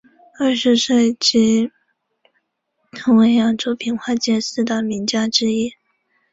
[0.39, 1.71] 二十岁时即
[2.93, 5.73] 成为扬州评话界四大名家之一。